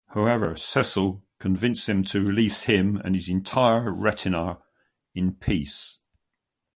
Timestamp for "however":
0.15-0.55